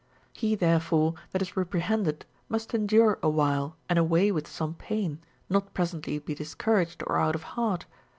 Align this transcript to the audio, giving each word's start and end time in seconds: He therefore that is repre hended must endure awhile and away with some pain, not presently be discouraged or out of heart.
He 0.33 0.55
therefore 0.55 1.13
that 1.31 1.43
is 1.43 1.51
repre 1.51 1.81
hended 1.81 2.25
must 2.49 2.73
endure 2.73 3.19
awhile 3.21 3.75
and 3.87 3.99
away 3.99 4.31
with 4.31 4.47
some 4.47 4.73
pain, 4.73 5.19
not 5.47 5.75
presently 5.75 6.17
be 6.17 6.33
discouraged 6.33 7.03
or 7.05 7.19
out 7.19 7.35
of 7.35 7.43
heart. 7.53 7.85